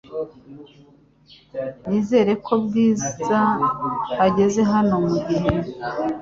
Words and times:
Nizere 1.87 2.31
ko 2.45 2.53
Bwiza 2.63 3.37
ageze 4.25 4.61
hano 4.71 4.95
mugihe. 5.07 5.51